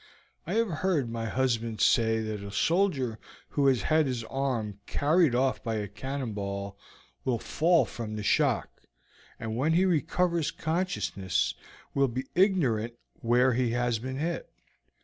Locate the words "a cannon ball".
5.75-6.75